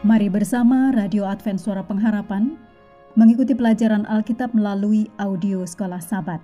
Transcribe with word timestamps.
Mari 0.00 0.32
bersama 0.32 0.96
Radio 0.96 1.28
Advent 1.28 1.60
Suara 1.60 1.84
Pengharapan 1.84 2.56
mengikuti 3.20 3.52
pelajaran 3.52 4.08
Alkitab 4.08 4.56
melalui 4.56 5.12
audio 5.20 5.68
Sekolah 5.68 6.00
Sabat. 6.00 6.40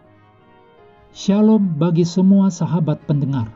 Shalom 1.17 1.65
bagi 1.81 2.05
semua 2.05 2.53
sahabat 2.53 3.01
pendengar. 3.09 3.49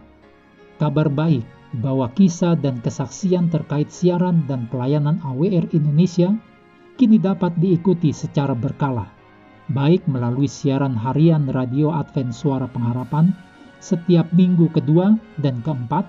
Kabar 0.80 1.12
baik 1.12 1.44
bahwa 1.84 2.08
kisah 2.16 2.56
dan 2.56 2.80
kesaksian 2.80 3.52
terkait 3.52 3.92
siaran 3.92 4.48
dan 4.48 4.72
pelayanan 4.72 5.20
AWR 5.20 5.68
Indonesia 5.76 6.32
kini 6.96 7.20
dapat 7.20 7.52
diikuti 7.60 8.08
secara 8.08 8.56
berkala, 8.56 9.04
baik 9.68 10.00
melalui 10.08 10.48
siaran 10.48 10.96
harian 10.96 11.44
Radio 11.52 11.92
Advent 11.92 12.32
Suara 12.32 12.72
Pengharapan 12.72 13.36
setiap 13.84 14.32
minggu 14.32 14.72
kedua 14.72 15.12
dan 15.44 15.60
keempat 15.60 16.08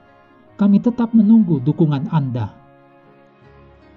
kami 0.61 0.77
tetap 0.77 1.09
menunggu 1.17 1.57
dukungan 1.57 2.05
Anda. 2.13 2.53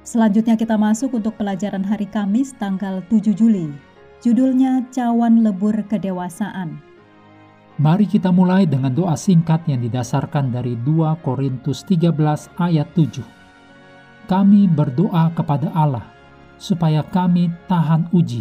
Selanjutnya 0.01 0.57
kita 0.57 0.81
masuk 0.81 1.13
untuk 1.13 1.37
pelajaran 1.37 1.85
hari 1.85 2.09
Kamis 2.09 2.57
tanggal 2.57 3.05
7 3.13 3.37
Juli. 3.37 3.69
Judulnya 4.25 4.89
Cawan 4.89 5.45
Lebur 5.45 5.77
Kedewasaan. 5.85 6.81
Mari 7.77 8.09
kita 8.09 8.33
mulai 8.33 8.65
dengan 8.65 8.97
doa 8.97 9.13
singkat 9.13 9.69
yang 9.69 9.85
didasarkan 9.85 10.49
dari 10.49 10.73
2 10.81 11.21
Korintus 11.21 11.85
13 11.85 12.49
ayat 12.57 12.89
7. 12.97 13.21
Kami 14.25 14.65
berdoa 14.65 15.29
kepada 15.37 15.69
Allah 15.77 16.09
supaya 16.57 17.05
kami 17.05 17.53
tahan 17.69 18.09
uji, 18.17 18.41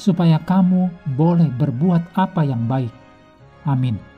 supaya 0.00 0.40
kamu 0.40 0.88
boleh 1.12 1.52
berbuat 1.52 2.16
apa 2.16 2.48
yang 2.48 2.64
baik. 2.64 2.94
Amin. 3.68 4.11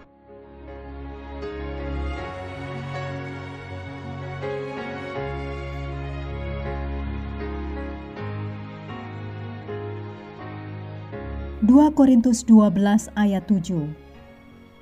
2 11.65 11.97
Korintus 11.97 12.45
12 12.45 12.77
ayat 13.17 13.49
7 13.49 13.89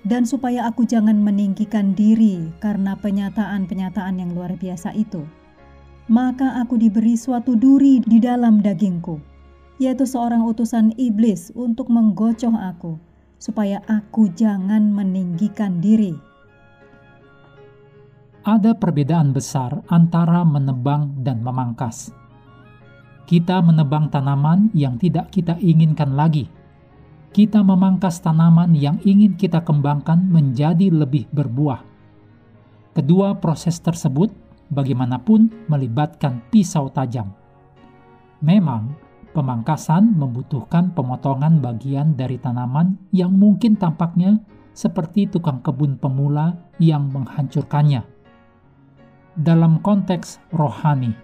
Dan 0.03 0.27
supaya 0.27 0.67
aku 0.67 0.83
jangan 0.83 1.15
meninggikan 1.15 1.95
diri 1.95 2.51
karena 2.59 2.99
penyataan-penyataan 2.99 4.19
yang 4.19 4.35
luar 4.35 4.59
biasa 4.59 4.91
itu, 4.99 5.23
maka 6.11 6.59
aku 6.59 6.75
diberi 6.75 7.15
suatu 7.15 7.55
duri 7.55 8.03
di 8.03 8.19
dalam 8.19 8.59
dagingku, 8.59 9.23
yaitu 9.79 10.03
seorang 10.03 10.43
utusan 10.43 10.91
iblis 10.99 11.55
untuk 11.55 11.87
menggocoh 11.87 12.51
aku, 12.51 12.99
supaya 13.39 13.79
aku 13.87 14.35
jangan 14.35 14.91
meninggikan 14.91 15.79
diri. 15.79 16.19
Ada 18.43 18.75
perbedaan 18.75 19.31
besar 19.31 19.87
antara 19.87 20.43
menebang 20.43 21.15
dan 21.23 21.47
memangkas. 21.47 22.11
Kita 23.31 23.63
menebang 23.63 24.11
tanaman 24.11 24.75
yang 24.75 24.99
tidak 24.99 25.31
kita 25.31 25.55
inginkan 25.63 26.19
lagi 26.19 26.51
kita 27.33 27.65
memangkas 27.65 28.21
tanaman 28.21 28.77
yang 28.77 29.01
ingin 29.09 29.41
kita 29.41 29.65
kembangkan 29.65 30.29
menjadi 30.29 30.93
lebih 30.93 31.33
berbuah. 31.33 31.81
Kedua 32.93 33.41
proses 33.41 33.81
tersebut 33.81 34.29
bagaimanapun 34.69 35.49
melibatkan 35.65 36.45
pisau 36.53 36.93
tajam. 36.93 37.33
Memang, 38.45 38.93
pemangkasan 39.33 40.13
membutuhkan 40.13 40.93
pemotongan 40.93 41.65
bagian 41.65 42.13
dari 42.13 42.37
tanaman 42.37 43.01
yang 43.17 43.33
mungkin 43.33 43.81
tampaknya 43.81 44.45
seperti 44.77 45.25
tukang 45.25 45.65
kebun 45.65 45.97
pemula 45.97 46.69
yang 46.77 47.09
menghancurkannya. 47.09 48.05
Dalam 49.33 49.81
konteks 49.81 50.53
rohani, 50.53 51.17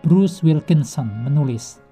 Bruce 0.00 0.40
Wilkinson 0.40 1.12
menulis, 1.28 1.84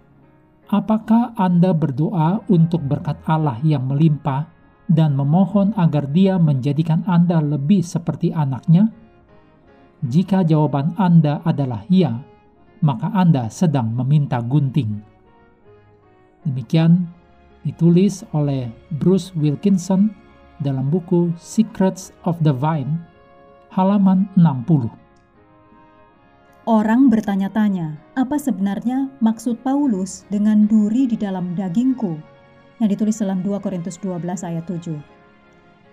Apakah 0.72 1.36
Anda 1.36 1.76
berdoa 1.76 2.40
untuk 2.48 2.88
berkat 2.88 3.20
Allah 3.28 3.60
yang 3.60 3.84
melimpah 3.84 4.48
dan 4.88 5.12
memohon 5.12 5.76
agar 5.76 6.08
Dia 6.08 6.40
menjadikan 6.40 7.04
Anda 7.04 7.44
lebih 7.44 7.84
seperti 7.84 8.32
anaknya? 8.32 8.88
Jika 10.04 10.40
jawaban 10.40 10.96
Anda 10.96 11.44
adalah 11.44 11.84
ya, 11.92 12.16
maka 12.80 13.12
Anda 13.12 13.52
sedang 13.52 13.92
meminta 13.92 14.40
gunting. 14.40 15.04
Demikian 16.48 17.12
ditulis 17.64 18.24
oleh 18.32 18.68
Bruce 19.00 19.36
Wilkinson 19.36 20.12
dalam 20.64 20.88
buku 20.88 21.32
Secrets 21.36 22.12
of 22.24 22.40
the 22.40 22.52
Vine, 22.52 23.04
halaman 23.72 24.28
60. 24.36 25.03
Orang 26.64 27.12
bertanya-tanya, 27.12 28.00
apa 28.16 28.40
sebenarnya 28.40 29.12
maksud 29.20 29.60
Paulus 29.60 30.24
dengan 30.32 30.64
duri 30.64 31.04
di 31.04 31.12
dalam 31.12 31.52
dagingku? 31.52 32.16
Yang 32.80 32.88
ditulis 32.96 33.20
dalam 33.20 33.44
2 33.44 33.60
Korintus 33.60 34.00
12 34.00 34.24
ayat 34.48 34.64
7. 34.64 34.96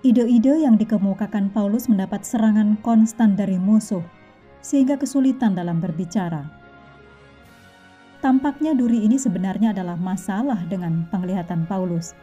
Ide-ide 0.08 0.64
yang 0.64 0.80
dikemukakan 0.80 1.52
Paulus 1.52 1.92
mendapat 1.92 2.24
serangan 2.24 2.80
konstan 2.88 3.36
dari 3.36 3.60
musuh, 3.60 4.00
sehingga 4.64 4.96
kesulitan 4.96 5.60
dalam 5.60 5.84
berbicara. 5.84 6.48
Tampaknya 8.24 8.72
duri 8.72 9.04
ini 9.04 9.20
sebenarnya 9.20 9.76
adalah 9.76 10.00
masalah 10.00 10.64
dengan 10.72 11.04
penglihatan 11.12 11.68
Paulus. 11.68 12.16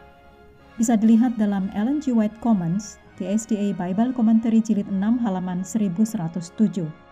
Bisa 0.80 0.96
dilihat 0.96 1.36
dalam 1.36 1.68
Ellen 1.76 2.00
G. 2.00 2.16
White 2.16 2.40
Comments, 2.40 2.96
di 3.20 3.28
SDA 3.28 3.76
Bible 3.76 4.16
Commentary 4.16 4.64
Jilid 4.64 4.88
6 4.88 5.20
halaman 5.20 5.60
1107. 5.60 7.07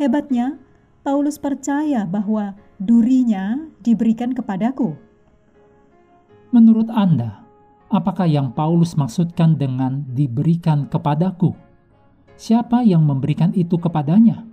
Hebatnya, 0.00 0.56
Paulus 1.04 1.36
percaya 1.36 2.08
bahwa 2.08 2.56
durinya 2.80 3.60
diberikan 3.84 4.32
kepadaku. 4.32 4.96
Menurut 6.48 6.88
Anda, 6.88 7.44
apakah 7.92 8.24
yang 8.24 8.56
Paulus 8.56 8.96
maksudkan 8.96 9.60
dengan 9.60 10.06
diberikan 10.16 10.88
kepadaku? 10.88 11.52
Siapa 12.40 12.80
yang 12.86 13.04
memberikan 13.04 13.52
itu 13.52 13.76
kepadanya? 13.76 14.48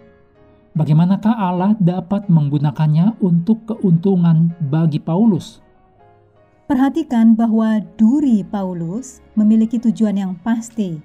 Bagaimanakah 0.76 1.34
Allah 1.34 1.72
dapat 1.80 2.28
menggunakannya 2.28 3.20
untuk 3.24 3.64
keuntungan 3.70 4.52
bagi 4.68 5.00
Paulus? 5.00 5.64
Perhatikan 6.68 7.34
bahwa 7.34 7.82
duri 7.98 8.46
Paulus 8.46 9.24
memiliki 9.34 9.82
tujuan 9.82 10.20
yang 10.20 10.34
pasti, 10.46 11.02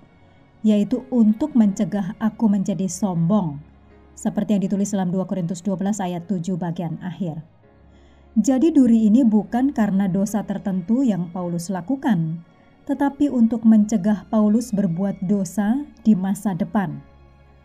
yaitu 0.60 1.06
untuk 1.08 1.56
mencegah 1.56 2.12
aku 2.20 2.50
menjadi 2.50 2.84
sombong 2.84 3.73
seperti 4.14 4.56
yang 4.56 4.62
ditulis 4.64 4.94
dalam 4.94 5.10
2 5.10 5.26
Korintus 5.26 5.60
12 5.60 6.00
ayat 6.00 6.24
7 6.26 6.54
bagian 6.56 6.98
akhir. 7.02 7.42
Jadi 8.34 8.74
duri 8.74 9.06
ini 9.06 9.22
bukan 9.22 9.70
karena 9.70 10.10
dosa 10.10 10.42
tertentu 10.42 11.06
yang 11.06 11.30
Paulus 11.30 11.70
lakukan, 11.70 12.42
tetapi 12.82 13.30
untuk 13.30 13.62
mencegah 13.62 14.26
Paulus 14.26 14.74
berbuat 14.74 15.22
dosa 15.22 15.86
di 16.02 16.18
masa 16.18 16.50
depan. 16.50 16.98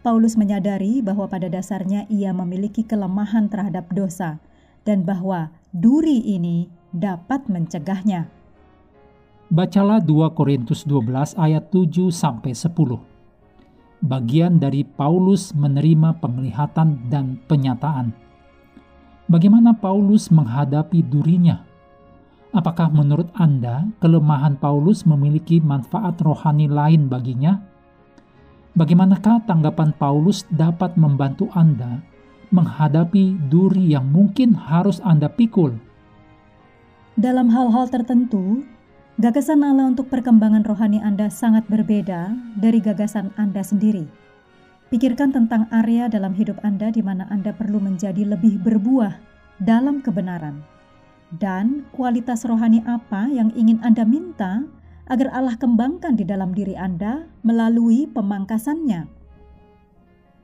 Paulus 0.06 0.38
menyadari 0.38 1.01
bahwa 1.01 1.25
pada 1.25 1.50
dasarnya 1.50 2.06
ia 2.07 2.31
memiliki 2.31 2.85
kelemahan 2.85 3.50
terhadap 3.50 3.89
dosa 3.91 4.38
dan 4.85 5.03
bahwa 5.03 5.51
duri 5.74 6.21
ini 6.24 6.69
dapat 6.95 7.50
mencegahnya. 7.51 8.29
Bacalah 9.50 9.97
2 10.06 10.38
Korintus 10.38 10.85
12 10.85 11.33
ayat 11.33 11.74
7 11.74 12.13
sampai 12.13 12.53
10 12.53 13.19
bagian 14.00 14.60
dari 14.60 14.88
Paulus 14.88 15.51
menerima 15.51 16.19
penglihatan 16.24 17.12
dan 17.12 17.40
penyataan. 17.48 18.16
Bagaimana 19.30 19.75
Paulus 19.78 20.31
menghadapi 20.34 21.06
durinya? 21.06 21.68
Apakah 22.50 22.90
menurut 22.90 23.30
Anda 23.38 23.86
kelemahan 24.01 24.57
Paulus 24.57 25.06
memiliki 25.06 25.62
manfaat 25.62 26.18
rohani 26.25 26.66
lain 26.66 27.06
baginya? 27.06 27.62
Bagaimanakah 28.74 29.46
tanggapan 29.46 29.94
Paulus 29.94 30.50
dapat 30.50 30.98
membantu 30.98 31.46
Anda 31.54 32.01
menghadapi 32.50 33.38
duri 33.54 33.94
yang 33.94 34.10
mungkin 34.10 34.57
harus 34.57 34.98
Anda 35.06 35.30
pikul? 35.30 35.78
Dalam 37.13 37.54
hal-hal 37.54 37.86
tertentu, 37.92 38.66
Gagasan 39.19 39.68
Allah 39.68 39.92
untuk 39.92 40.07
perkembangan 40.07 40.63
rohani 40.63 41.04
Anda 41.04 41.27
sangat 41.27 41.68
berbeda 41.68 42.31
dari 42.56 42.80
gagasan 42.80 43.36
Anda 43.36 43.60
sendiri. 43.60 44.07
Pikirkan 44.88 45.36
tentang 45.36 45.68
area 45.75 46.07
dalam 46.07 46.31
hidup 46.31 46.56
Anda 46.63 46.88
di 46.88 47.04
mana 47.04 47.27
Anda 47.27 47.51
perlu 47.51 47.83
menjadi 47.83 48.24
lebih 48.24 48.63
berbuah 48.63 49.19
dalam 49.60 50.00
kebenaran. 50.00 50.63
Dan 51.36 51.83
kualitas 51.92 52.48
rohani 52.48 52.80
apa 52.88 53.27
yang 53.27 53.51
ingin 53.60 53.83
Anda 53.83 54.07
minta 54.07 54.63
agar 55.12 55.36
Allah 55.36 55.60
kembangkan 55.60 56.15
di 56.15 56.24
dalam 56.24 56.56
diri 56.56 56.80
Anda 56.80 57.27
melalui 57.44 58.07
pemangkasannya? 58.07 59.04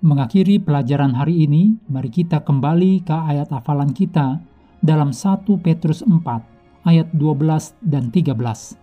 Mengakhiri 0.03 0.59
pelajaran 0.59 1.15
hari 1.15 1.47
ini, 1.47 1.79
mari 1.87 2.11
kita 2.11 2.43
kembali 2.43 3.07
ke 3.07 3.15
ayat 3.15 3.55
hafalan 3.55 3.95
kita 3.95 4.43
dalam 4.83 5.15
1 5.15 5.47
Petrus 5.63 6.03
4 6.03 6.54
ayat 6.85 7.09
12 7.11 7.75
dan 7.81 8.13
13. 8.13 8.77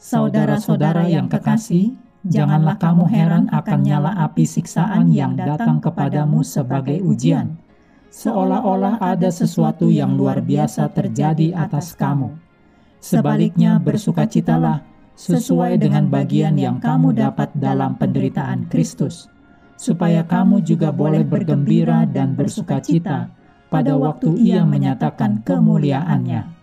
Saudara-saudara 0.00 1.06
yang 1.06 1.28
kekasih, 1.28 1.94
janganlah 2.24 2.80
kamu 2.80 3.04
heran 3.06 3.44
akan 3.52 3.80
nyala 3.84 4.12
api 4.24 4.48
siksaan 4.48 5.12
yang 5.12 5.36
datang 5.36 5.78
kepadamu 5.78 6.40
sebagai 6.40 6.98
ujian 7.04 7.60
seolah-olah 8.16 8.96
ada 8.96 9.28
sesuatu 9.28 9.92
yang 9.92 10.16
luar 10.16 10.40
biasa 10.40 10.88
terjadi 10.96 11.52
atas 11.52 11.92
kamu. 11.92 12.32
Sebaliknya, 12.96 13.76
bersukacitalah 13.76 14.80
sesuai 15.16 15.76
dengan 15.76 16.08
bagian 16.08 16.56
yang 16.56 16.80
kamu 16.80 17.12
dapat 17.12 17.52
dalam 17.52 18.00
penderitaan 18.00 18.72
Kristus, 18.72 19.28
supaya 19.76 20.24
kamu 20.24 20.64
juga 20.64 20.88
boleh 20.90 21.28
bergembira 21.28 22.08
dan 22.08 22.32
bersukacita 22.32 23.28
pada 23.68 23.92
waktu 24.00 24.32
Ia 24.48 24.64
menyatakan 24.64 25.44
kemuliaannya. 25.44 26.55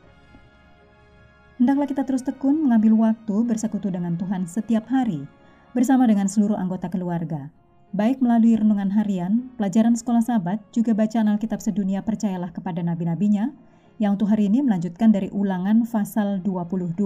Hendaklah 1.63 1.87
kita 1.87 2.03
terus 2.03 2.27
tekun 2.27 2.59
mengambil 2.59 2.91
waktu 3.07 3.47
bersekutu 3.47 3.87
dengan 3.87 4.19
Tuhan 4.19 4.51
setiap 4.51 4.83
hari, 4.91 5.23
bersama 5.71 6.03
dengan 6.03 6.27
seluruh 6.27 6.59
anggota 6.59 6.91
keluarga 6.91 7.47
baik 7.93 8.19
melalui 8.25 8.57
renungan 8.57 8.89
harian, 8.89 9.53
pelajaran 9.55 9.93
sekolah 9.93 10.25
sahabat, 10.25 10.59
juga 10.73 10.97
bacaan 10.97 11.29
Alkitab 11.29 11.61
sedunia 11.61 12.01
percayalah 12.01 12.49
kepada 12.49 12.81
nabi-nabinya, 12.81 13.53
yang 14.01 14.17
untuk 14.17 14.33
hari 14.33 14.49
ini 14.49 14.65
melanjutkan 14.65 15.13
dari 15.13 15.29
ulangan 15.29 15.85
pasal 15.85 16.41
22. 16.41 16.97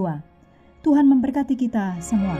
Tuhan 0.80 1.06
memberkati 1.06 1.54
kita 1.54 2.00
semua. 2.00 2.34